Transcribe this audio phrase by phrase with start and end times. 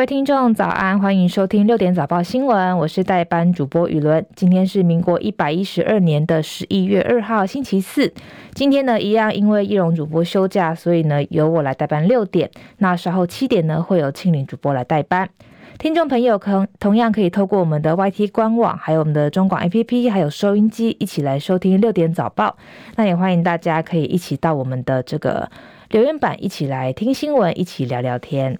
[0.00, 4.24] 各位听众早安，欢迎收听六点早报新闻，我是代班主播雨伦。
[4.34, 8.10] 今天是民国一百一十二年的十一月二号，星期四。
[8.54, 12.50] 今天呢，一样因为易容主播休假，所以呢，由我来代班六点。
[12.78, 15.28] 那稍后七点呢，会有庆龄主播来代班。
[15.76, 22.56] 听众朋友可同样可以透过我们的 YT 官网，还有我们的中广 APP，还有收音机，一起来收听六点早报。
[22.96, 25.50] 那也欢迎大家可以一起到我们的这个
[25.90, 28.58] 留言板，一起来听新闻，一起聊聊天。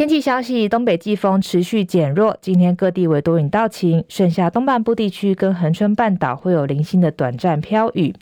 [0.00, 8.14] 天气消息：东北季风持续减弱，今天各地为多云到晴，剩下东半部地区跟恒春半岛会有零星的短暂飘雨。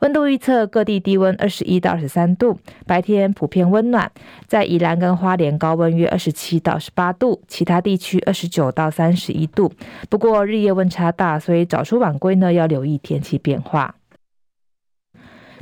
[0.00, 4.10] 温度预测各地低温二十一到二十三度，白天普遍温暖，
[4.48, 9.70] 在宜兰跟花莲高温约二十七到十八度，其他地区二十九到三十一度。
[10.08, 13.94] 不过日夜温差大，所以早出晚归呢要留意天气变化。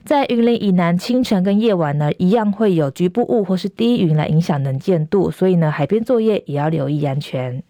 [0.05, 7.63] 在云林以南，清晨跟夜晚呢，一样会有局部雾或是低云来影响能见度，所以呢，海边作业也要留意安全。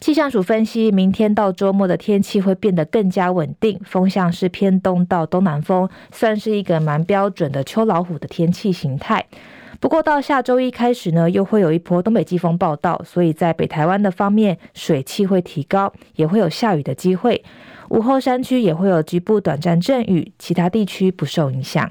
[0.00, 9.26] 气象署分析，明天到周末的天气会变得更加稳定，风向是偏东到东南风，算是一个蛮标准的秋老虎的天气形态。
[9.80, 17.44] 不过到下周一开始呢，又会有一波东北季风报到，所以在北台湾的方面，水汽会提高，也会有下雨的机会。
[17.90, 21.90] 午后山区也会有局部短暂阵雨，其他地区不受影响。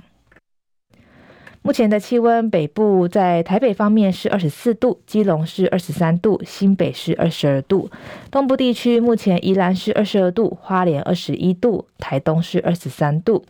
[1.62, 7.90] 目前的气温，北部在台北方面是二十四度，基隆是二十三度，新北是二十二度。
[8.30, 13.46] 东部地区目前宜兰是二十二度，花莲二十一度，台东是二十三度。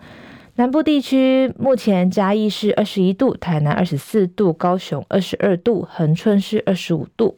[0.58, 7.38] 南部地区目前嘉义是二十一度，台南二十四度，高雄二十二度，恒春是二十五度。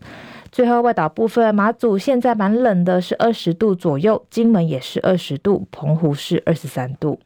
[0.54, 7.20] 最后，外岛部分，马祖现在蛮冷的，是二十度左右；金门也是二十度，澎湖是二十三度。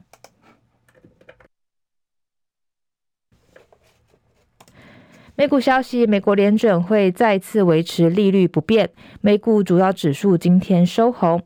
[5.36, 11.40] 美股消息，美国联准会再次维持利率不变，美股主要指数今天收红，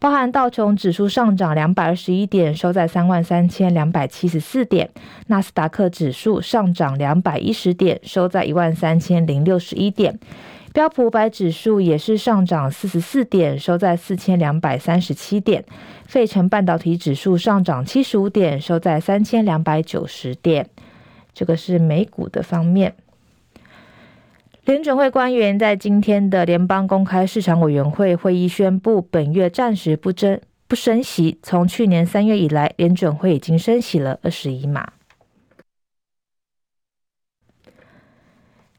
[0.00, 4.88] 包含道琼指数上涨两百二十一点，收在三万三千两百七十四点；
[5.26, 10.18] 纳斯达克指数上涨两百一十点，收在一万三千零六十一点。
[10.72, 15.62] 标普五百指数也是上涨四十四点，收在四千两百三十七点。
[16.06, 20.66] 费城半导体指数上涨七十五点，收在三千两百九十点。
[21.34, 22.94] 这个是美股的方面。
[24.66, 30.38] 联准会官员在今天的联邦公开市场委员会会议宣布，本月暂时不增
[30.68, 31.38] 不升息。
[31.42, 34.92] 从去年三月以来，联准会已经升息了二十一码。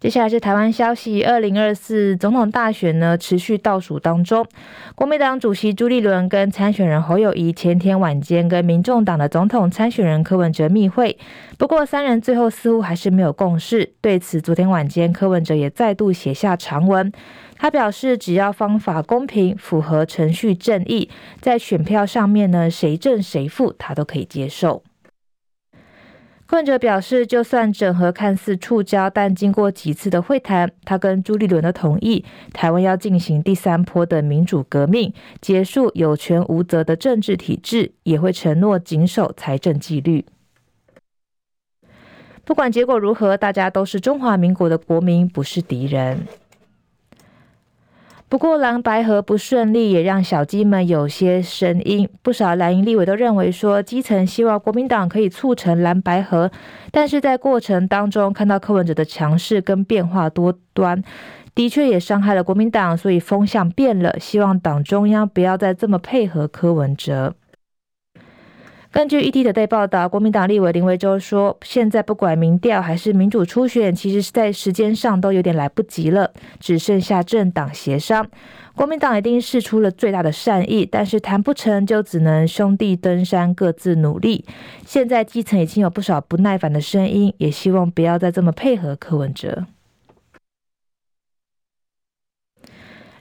[0.02, 4.44] 接下来是台湾消息，二零二四总统大选呢持续倒数当中，
[4.96, 11.16] 国民党主席朱立伦跟参选人侯友宜前天晚间跟民众党的总统参选人柯文哲密会，
[11.60, 13.94] 不过三人最后似乎还是没有共识。
[14.02, 17.12] 对此，昨天晚间柯文哲也再度写下长文，
[17.60, 21.08] 他表示只要方法公平、符合程序正义，
[21.40, 24.82] 在选票上面呢谁正谁负，他都可以接受。
[26.52, 40.26] 柯文哲表示，就算整合看似触礁，但经过几次的会谈，他跟朱立伦的同意，台湾要进行第三波的民主革命，结束有权无责的政治体制，也会承诺谨守财政纪律。
[42.44, 46.28] 不管结果如何，大家都是中华民国的国民，不是敌人。
[48.32, 52.08] 不过蓝白合不顺利，也让小鸡们有些声音。
[52.22, 56.50] 不少蓝营立委都认为说，基层希望国民党可以促成蓝白合，
[56.92, 61.04] 但是在过程当中看到柯文哲的强势跟变化多端，
[61.54, 67.34] 的确也伤害了国民党，所以风向变了，希望党中央不要再这么配合柯文哲。
[68.92, 76.30] 根据 ET 的报道，国民党立委林维洲说：“现在不管民调还是民主初选，其实是在时间上都有点来不及了，
[76.60, 78.28] 只剩下政党协商。
[78.76, 84.44] 国民党已经释出了最大的善意，但是谈不成就只能兄弟登山，各自努力。
[84.86, 89.68] 现在基层已经有不少不耐烦的声音，也希望不要再这么配合柯文哲。”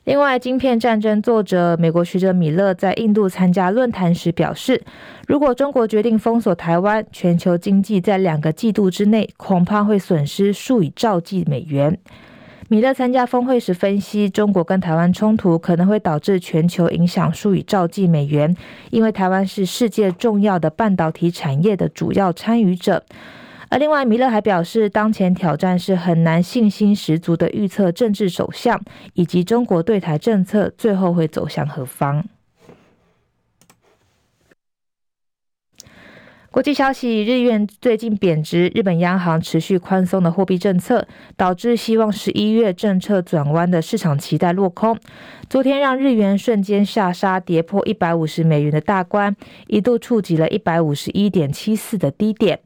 [0.05, 4.83] 另外，晶片战争作者美国学者米勒在印度参加论坛时表示，
[5.29, 11.99] 如果中国决定封锁台湾，全球经济在两个季度之内恐怕会损失数以兆计美元。
[12.69, 18.57] 米勒参加峰会时分析，中国跟台湾冲突可能会导致全球影响数以兆计美元，
[18.91, 23.05] 因为台湾是世界重要的半导体产业的主要参与者。
[23.71, 28.83] 而另外，米勒还表示，当前挑战是很难信心十足的预测政治走向，
[29.15, 32.25] 以及中国对台政策最后会走向何方。
[36.51, 41.07] 国际消息：日元最近贬值，日本央行持续宽松的货币政策，
[41.37, 44.99] 导致希望十一月政策转弯的市场期待落空。
[45.49, 49.37] 昨天让日元瞬间下杀，跌破一百五十美元的大关，
[49.69, 52.59] 一度触及了一百五十一点七四的低点。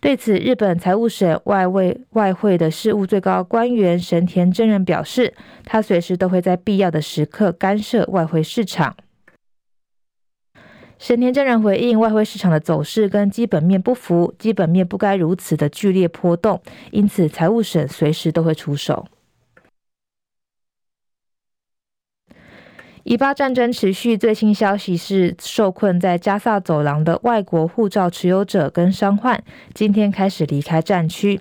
[0.00, 8.96] 对此，日本财务省外汇外汇的事务最高官员神田真人表示，他随时都会在必要的时刻干涉外汇市场。
[10.98, 16.62] 神田真人回应，外汇市场的走势跟基本面不符，基本面不该如此的剧烈波动，
[16.92, 19.06] 因此财务省随时都会出手。
[23.04, 29.42] 以巴战争持续，最新消息是，受困在加萨走廊的外国护照持有者跟伤患，
[29.72, 31.40] 今天开始离开战区。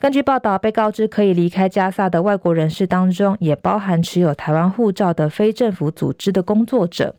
[0.00, 7.14] 根据报道，被告知可以离开加萨的外国人士当中，也包含持有台湾护照的非政府组织的工作者。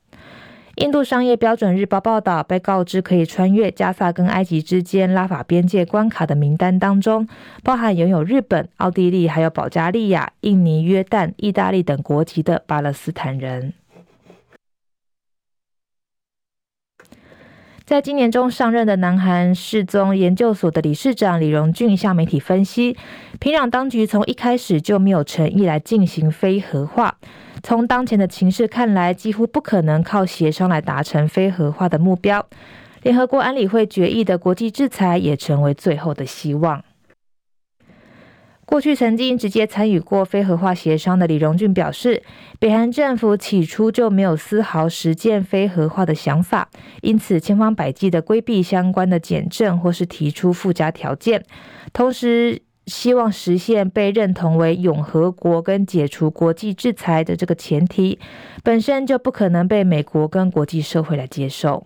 [0.79, 7.27] 印度商业标准日报报道，被告知可以穿越加萨跟埃及之间拉法边界关卡的名单当中，
[7.63, 13.73] 包含拥有日本、奥地利、还有保加利亚、印尼、约旦、意大利等国籍的巴勒斯坦人。
[17.83, 22.95] 在今年中上任的南韩世宗研究所的理事长李荣俊向媒体分析，
[23.41, 27.17] 平壤当局从一开始就没有诚意来进行非核化。
[27.61, 32.45] 从当前的情势看来，几乎不可能靠协商来达成非核化的目标。
[33.03, 36.83] 联合国安理会决议的国际制裁也成为最后的希望。
[38.65, 42.21] 过去曾经直接参与过非核化协商的李荣俊表示，
[42.59, 46.69] 北韩政府起初就没有丝毫实践非核化的想法，
[47.01, 51.43] 因此千方百计的规避相关的检证或是提出附加条件，
[51.91, 58.19] 同时希望实现被认同为永和国跟解除国际制裁的这个前提，
[58.63, 61.83] 本身就不可能被美国跟国际社会来接受。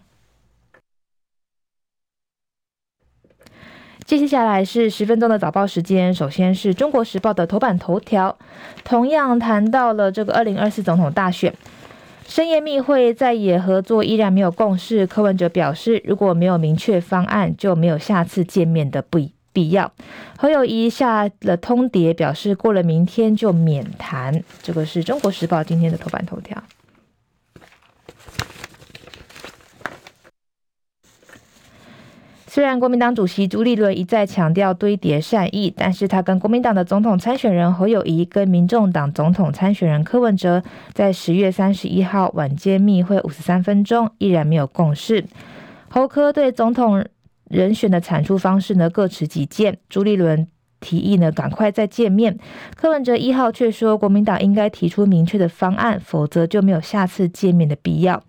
[4.06, 6.14] 接下来是十分钟的早报时间。
[6.14, 8.38] 首先是中国时报的头版头条，
[8.84, 11.54] 同样谈到了这个二零二四总统大选，
[12.28, 15.08] 深夜密会在野合作依然没有共识。
[15.08, 19.20] 柯文哲表示，如果没有明确方案，就没有下次见面的不
[19.54, 19.94] 必要。
[20.38, 24.44] 侯友宜下了通牒，表示过了明天就免谈。
[24.62, 26.62] 这个是中国时报今天的头版头条。
[32.46, 40.62] 虽然国民党主席朱立伦一再强调堆叠善意，但是他跟国民党的总统参选人侯友宜跟民众党总统参选人柯文哲
[40.94, 45.26] 在十月三十一号晚间密会五十三分钟，依然没有共识。
[45.90, 47.04] 侯柯对总统
[47.54, 50.48] 人选的产出方式呢各持己见，朱立伦
[50.80, 52.38] 提议呢赶快再见面，
[52.76, 58.22] 柯文哲一号却说国民党应该提出明确的方案，否则就没有下次见面的必要。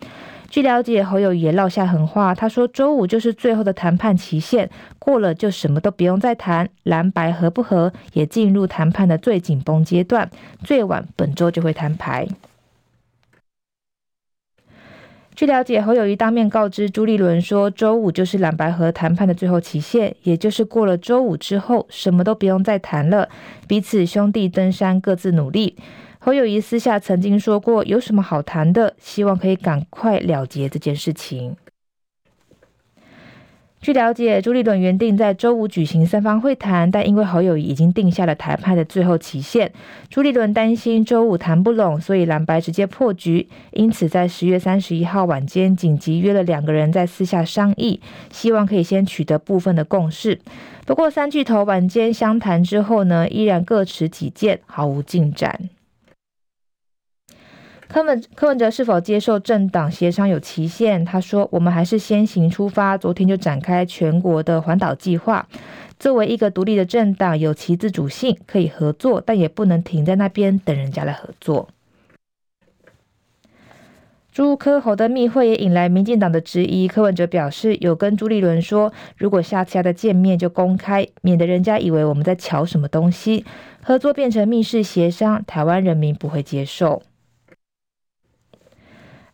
[0.51, 10.31] 据了解，侯友也撂下狠话，他说周五就是最后的谈判期限，过了就什么都不用再谈，蓝白合不合也进入谈判的最紧绷阶段，
[10.63, 12.29] 最晚本周就会摊牌。
[15.35, 23.29] 据了解，侯友谊当面告知朱立伦说，周五就是蓝白河谈判的最后期限，也就是过了周五之后，什么都不用再谈了，
[23.67, 25.77] 彼此兄弟登山，各自努力。
[26.21, 31.57] 侯友谊私下曾经说过，有什么好谈的，希望可以赶快了结这件事情。
[33.85, 39.71] 据了解，朱立伦原定在周五举行三方会谈，但因为侯友已经定下了谈判的最后期限，
[40.09, 48.01] 朱立伦担心周五谈不拢，所以蓝白直接破局，因此在十月三十一号晚间紧急约了两个人在私下商议，
[48.33, 50.41] 希望可以先取得部分的共识。
[50.87, 55.69] 不过三巨头晚间相谈之后呢，依然各持己见，毫无进展。
[57.89, 61.05] 柯文柯文哲是否接受政党协商有期限？
[61.05, 65.47] 他说：“我们还是先行出发，昨天就展开全国的环岛计划。
[65.99, 71.69] 作为一个独立的政党，有其自主性，可以合作，但也不能停在那边等人家来合作。”
[74.33, 76.89] 朱科侯的密会也引来民进党的质疑。
[76.89, 83.45] 柯文哲表示，有跟朱立伦说，如果下次要再见面就公开，免得人家以为我们在乔什么东西，
[83.81, 87.03] 合作变成密室协商，台湾人民不会接受。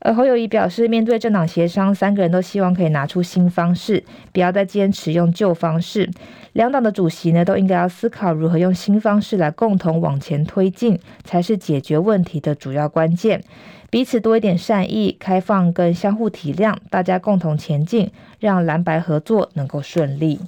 [0.00, 4.02] 而侯友宜表示，面对政党协商，三个人都希望可以拿出新方式，
[4.32, 6.10] 不要再坚持用旧方式。
[6.54, 13.42] 两党的主席呢，都应该要思考如何用新方式来共同往前推进，才是解决问题的主要关键。
[13.90, 20.40] 彼此多一点善意、开放跟相互体谅，大家共同前进，让蓝白合作能够顺利。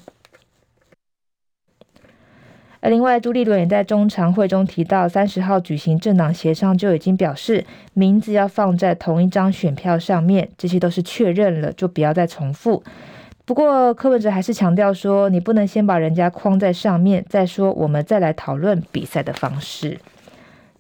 [2.83, 12.83] 而另外，朱立伦也在中常会中提到，三十号举行政党协商就已经表示名字要放在同一张选票上面，这些都是确认了，就不要再重复。
[13.45, 20.01] 不过柯文哲还是强调说，你不能先把人家框在上面，再说我们再来讨论比赛的方式。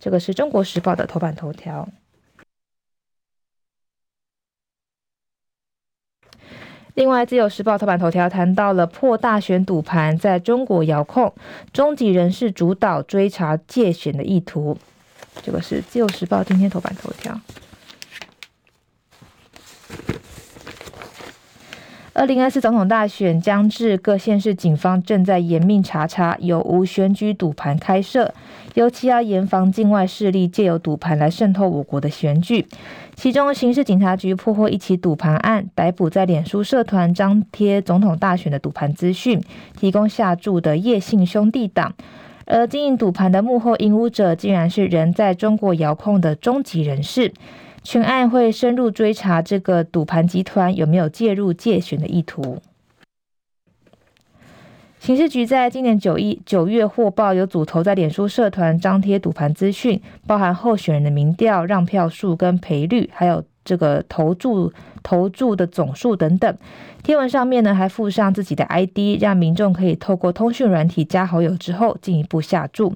[0.00, 1.88] 这个是中国时报的头版头条。
[6.94, 11.32] 另外，自由时报头版头条谈到了破大选赌盘在中国遥控，
[11.72, 14.76] 中籍人士主导追查借选的意图。
[15.42, 17.40] 这个是自由时报今天头版头条。
[22.14, 28.34] 二零二四总统大选将至，各县市警方正在严密查查有无选举赌盘开设，
[28.74, 32.66] 尤其要严防境外势力借由赌盘来渗透我国的选举。
[33.14, 39.40] 其中，刑事警察局破获一起赌盘案，逮捕在脸书社团张贴总统大选的赌盘资讯、
[39.78, 41.94] 提供下注的叶姓兄弟党，
[42.44, 47.32] 而经营赌盘的幕后引武者，竟然是人在中国遥控的中籍人士。
[47.84, 52.62] 全案会深入追查这个赌盘集团有没有介入借选的意图。
[55.00, 64.72] 刑事局在今年九一九月获报，有组头在脸书社团张贴赌盘资讯，包含候选人的民调、让票数跟赔率，还有这个投注
[65.02, 66.56] 投注的总数等等。
[67.02, 72.94] 贴文上面呢，还附上自己的 ID，让民众可以透过通讯软体加好友之后进一步下注。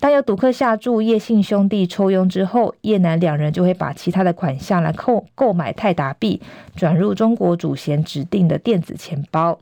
[0.00, 6.40] 当有赌客下注叶姓兄弟抽佣之后，叶男两人就会把其他的款项来购购买泰达币，
[6.74, 9.58] 转入中国主嫌指定的电子钱包。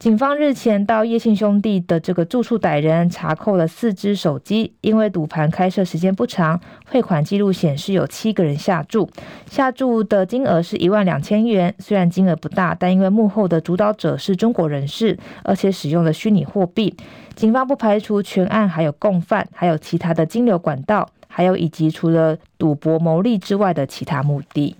[0.00, 4.72] 警方日前到叶姓兄弟的这个住处逮人，查扣了四只手机。
[4.80, 9.10] 因为赌盘开设时间不长，汇款记录显示有七个人下注，
[9.44, 11.74] 下注的金额是一万两千元。
[11.78, 16.96] 虽然金额不大，但因为幕后的主导者是中国人士，而且使用了虚拟货币，
[17.34, 24.74] 警方不排除全案还有共犯，还有其他的金流管道，还有以及除了赌博牟利之外的其他目的。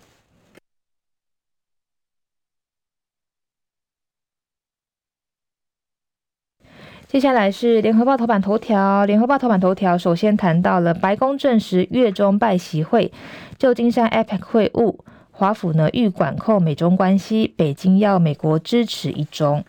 [7.11, 9.05] 接下来是联合报头版头条。
[9.05, 13.11] 联合报头版头条首先谈到了白宫证实月中拜习会，
[13.59, 14.95] 旧金山 APEC 会晤，
[15.33, 19.64] 华府呢欲管控美中关系，北京要美国支持一中。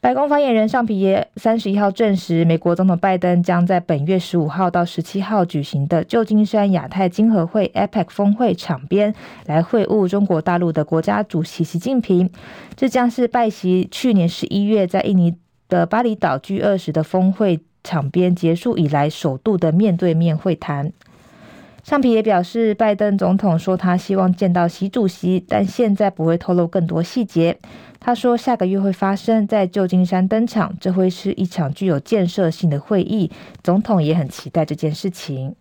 [0.00, 9.12] 白宫发言人尚皮耶三十一号证实，美国总统拜登将在本月十五号到十七号举行的旧金山亚太经合会 （APEC） 峰会场边
[9.46, 12.30] 来会晤中国大陆的国家主席习近平。
[12.76, 15.34] 这将是拜习去年十一月在印尼
[15.68, 20.92] 的巴厘岛 G 二十的峰会场边结束以来首度的面对面会谈。
[21.82, 27.56] 上皮也表示，拜登总统说他希望见到习主席，但现在不会透露更多细节。
[28.00, 33.30] 他说，下个月会发生在旧金山登场，这会是一场具有建设性的会议，
[33.62, 35.54] 总统也很期待这件事情。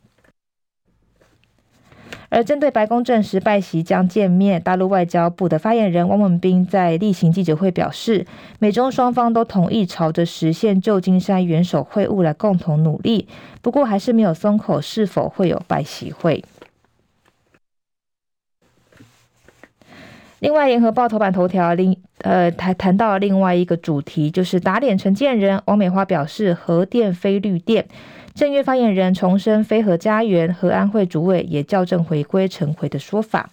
[2.30, 8.26] 而针对白宫证实拜习将见面，大陆外交部的发言人汪文斌在例行记者会表示，
[8.60, 13.28] 美中双方都同意朝着实现旧金山元首会晤来共同努力，
[13.62, 16.44] 不过还是没有松口，是否会有拜习会？
[20.40, 27.88] 另外，联合报头版头条另呃谈谈到另外一个主题，就是打脸陈建仁，王美花表示核电非绿电。
[28.38, 33.50] 正月发言人重申非核家园，和安会主委也校正回归陈回的说法。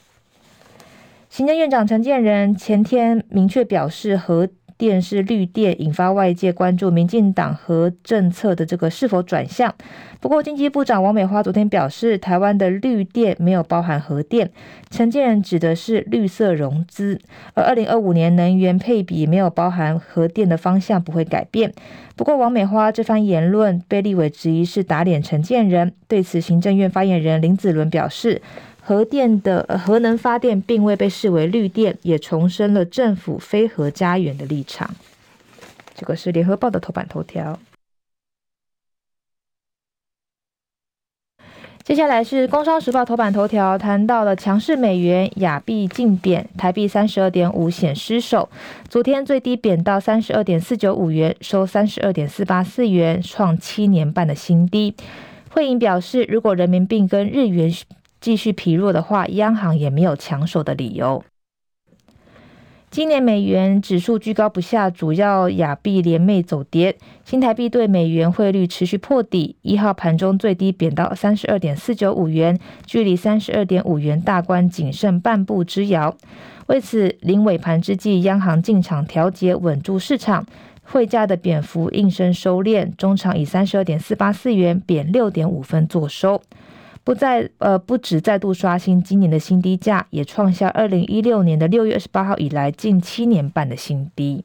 [1.31, 9.75] 行政院长陈建仁前天明确表示核电是绿电，引发外界关注民进党核政策的这个是否转向。
[10.21, 14.51] 不过，经济部长王美花昨天表示，台湾的绿电没有包含核电。
[14.91, 17.21] 承建人指的是绿色融资，
[17.53, 21.73] 而二零二五年能源配比没有包含核电的方向不会改变。
[22.17, 25.93] 不过，王美花这番言论被立委质疑是打脸承建人。
[26.09, 28.41] 对此，行政院发言人林子伦表示，
[28.87, 34.95] 核电的核能发电并未被视为绿电，也重申了政府非核家园的立场。
[35.95, 37.59] 这个是联合报的头版头条。
[41.83, 48.51] 接下来是工商时报头版头条，谈到了强势美元，亚币劲贬，台币三十二点五显失守。
[48.91, 54.95] 昨天最低贬到三十二点四九五元，收三十二点四八四元，创七年半的新低。
[55.51, 57.71] 汇银表示，如果人民币跟日元
[58.25, 61.23] 继续疲弱的话，央行也没有抢手的理由。
[62.91, 69.57] 今年美元指数居高不下，主要亚币联袂走跌，新台币对美元汇率持续破底。
[69.61, 76.17] 一号盘中最低贬到三十二点四九五元，距离三十二点五元大关仅剩半步之遥。
[76.69, 80.47] 为此，临尾盘之际，央行进场调节，稳住市场，
[80.83, 86.41] 汇价的贬幅应声收敛，中场以三十二点四八四元贬六点五分作收。
[87.05, 94.45] 不再呃不止再度刷新今年的新低价，也创下二零一六年的六月二十八号以来近七年半的新低。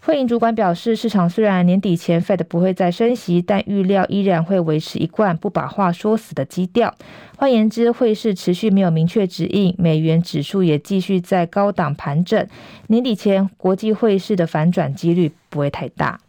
[0.00, 6.94] 会银主管表示，市场虽然年底前 Fed 不会再升息，但预料依然会维持一贯不把话说死的基调。
[7.38, 12.46] 换言之，汇市持续没有明确指引，美元指数也继续在高档盘整。
[12.88, 16.20] 年底前国际汇市的反转几率不会太大。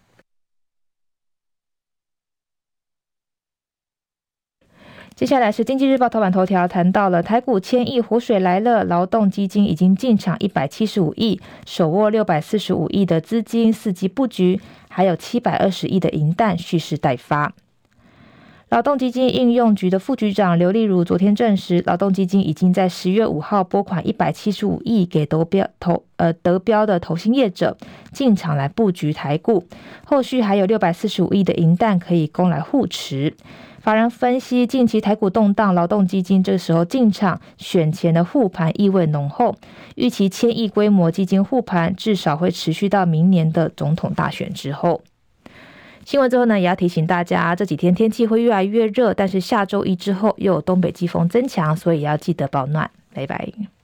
[5.16, 17.54] 接下来是经济日报头版头条，谈到了台股千亿湖水来了，劳动基金已经进场一百七十五亿，手握六百四十五亿的资金，伺机布局，还有七百二十亿的银弹蓄势待发。
[18.76, 27.78] 劳动基金应用局的副局长刘丽如昨天证实，劳动基金已经在十月五号拨款一百七十五亿给得标投呃得标的投信业者
[28.12, 29.64] 进场来布局台股，
[30.04, 33.34] 后续还有六百四十五亿的银弹可以供来护持。
[33.80, 39.56] 法人分析，近期台股动荡，劳动基金这时候进场选前的护盘意味浓厚，
[39.96, 45.02] 预期千亿规模基金护盘至少会持续到明年的总统大选之后。
[46.06, 52.90] 新闻最后呢，也要提醒大家，这几天天气会越来越热，但是下周一之后又有东北季风增强，所以要记得保暖。
[53.12, 53.75] 拜拜。